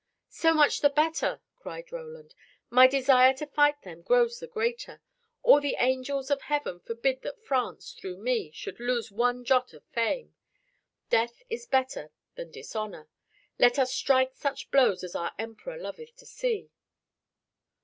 "So 0.29 0.55
much 0.55 0.81
the 0.81 0.89
better," 0.89 1.41
cried 1.57 1.91
Roland, 1.91 2.33
"my 2.71 2.87
desire 2.87 3.35
to 3.35 3.45
fight 3.45 3.83
them 3.83 4.01
grows 4.01 4.39
the 4.39 4.47
greater. 4.47 4.99
All 5.43 5.61
the 5.61 5.75
angels 5.77 6.31
of 6.31 6.41
heaven 6.41 6.79
forbid 6.79 7.21
that 7.21 7.45
France, 7.45 7.91
through 7.93 8.17
me, 8.17 8.49
should 8.49 8.79
lose 8.79 9.11
one 9.11 9.45
jot 9.45 9.73
of 9.73 9.83
fame. 9.91 10.33
Death 11.11 11.43
is 11.51 11.67
better 11.67 12.09
than 12.33 12.49
dishonor. 12.49 13.09
Let 13.59 13.77
us 13.77 13.93
strike 13.93 14.33
such 14.33 14.71
blows 14.71 15.03
as 15.03 15.15
our 15.15 15.33
Emperor 15.37 15.77
loveth 15.77 16.15
to 16.15 16.25
see." 16.25 16.71